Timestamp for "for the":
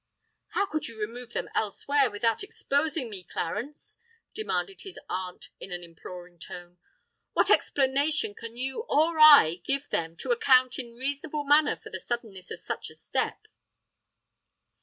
11.75-11.99